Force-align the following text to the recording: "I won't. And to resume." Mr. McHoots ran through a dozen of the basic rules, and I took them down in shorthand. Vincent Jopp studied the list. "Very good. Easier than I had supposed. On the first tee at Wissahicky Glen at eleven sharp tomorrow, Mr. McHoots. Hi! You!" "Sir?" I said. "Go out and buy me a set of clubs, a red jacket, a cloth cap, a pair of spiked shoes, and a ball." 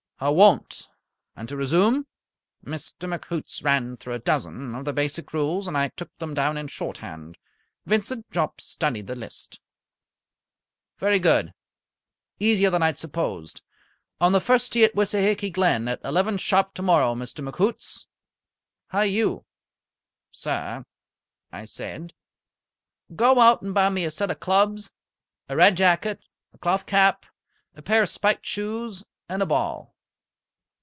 "I 0.23 0.29
won't. 0.29 0.87
And 1.35 1.49
to 1.49 1.57
resume." 1.57 2.05
Mr. 2.63 3.11
McHoots 3.11 3.63
ran 3.63 3.97
through 3.97 4.13
a 4.13 4.19
dozen 4.19 4.75
of 4.75 4.85
the 4.85 4.93
basic 4.93 5.33
rules, 5.33 5.67
and 5.67 5.75
I 5.75 5.87
took 5.87 6.15
them 6.19 6.35
down 6.35 6.59
in 6.59 6.67
shorthand. 6.67 7.39
Vincent 7.87 8.29
Jopp 8.29 8.61
studied 8.61 9.07
the 9.07 9.15
list. 9.15 9.59
"Very 10.99 11.17
good. 11.17 11.55
Easier 12.39 12.69
than 12.69 12.83
I 12.83 12.85
had 12.85 12.99
supposed. 12.99 13.63
On 14.19 14.31
the 14.31 14.39
first 14.39 14.71
tee 14.73 14.83
at 14.83 14.93
Wissahicky 14.93 15.49
Glen 15.51 15.87
at 15.87 16.03
eleven 16.05 16.37
sharp 16.37 16.75
tomorrow, 16.75 17.15
Mr. 17.15 17.43
McHoots. 17.43 18.05
Hi! 18.89 19.05
You!" 19.05 19.45
"Sir?" 20.29 20.85
I 21.51 21.65
said. 21.65 22.13
"Go 23.15 23.39
out 23.39 23.63
and 23.63 23.73
buy 23.73 23.89
me 23.89 24.05
a 24.05 24.11
set 24.11 24.29
of 24.29 24.39
clubs, 24.39 24.91
a 25.49 25.55
red 25.55 25.77
jacket, 25.77 26.21
a 26.53 26.59
cloth 26.59 26.85
cap, 26.85 27.25
a 27.73 27.81
pair 27.81 28.03
of 28.03 28.09
spiked 28.09 28.45
shoes, 28.45 29.03
and 29.27 29.41
a 29.41 29.47
ball." 29.47 29.87